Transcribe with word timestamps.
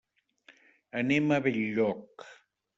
Anem 1.03 1.35
a 1.37 1.39
Benlloc. 1.45 2.29